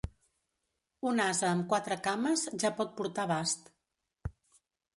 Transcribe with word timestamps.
Un 1.09 1.19
ase 1.25 1.45
amb 1.49 1.67
quatre 1.75 1.99
cames 2.09 2.47
ja 2.65 2.73
pot 2.81 2.97
portar 3.03 3.29
bast. 3.35 3.73